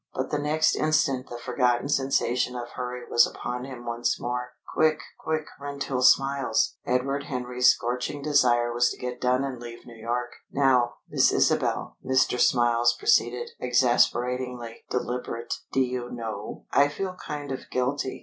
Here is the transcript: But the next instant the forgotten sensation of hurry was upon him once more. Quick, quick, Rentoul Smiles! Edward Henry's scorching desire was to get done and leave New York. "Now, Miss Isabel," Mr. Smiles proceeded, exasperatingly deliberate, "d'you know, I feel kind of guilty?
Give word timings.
But 0.15 0.31
the 0.31 0.39
next 0.39 0.75
instant 0.75 1.29
the 1.29 1.37
forgotten 1.37 1.87
sensation 1.87 2.55
of 2.55 2.69
hurry 2.69 3.03
was 3.07 3.27
upon 3.27 3.65
him 3.65 3.85
once 3.85 4.19
more. 4.19 4.53
Quick, 4.73 4.99
quick, 5.19 5.45
Rentoul 5.59 6.01
Smiles! 6.01 6.75
Edward 6.87 7.25
Henry's 7.25 7.67
scorching 7.69 8.23
desire 8.23 8.73
was 8.73 8.89
to 8.89 8.97
get 8.97 9.21
done 9.21 9.43
and 9.43 9.59
leave 9.59 9.85
New 9.85 9.93
York. 9.95 10.31
"Now, 10.51 10.95
Miss 11.07 11.31
Isabel," 11.31 11.97
Mr. 12.03 12.39
Smiles 12.39 12.95
proceeded, 12.97 13.51
exasperatingly 13.61 14.85
deliberate, 14.89 15.53
"d'you 15.71 16.09
know, 16.09 16.65
I 16.71 16.87
feel 16.87 17.13
kind 17.13 17.51
of 17.51 17.69
guilty? 17.69 18.19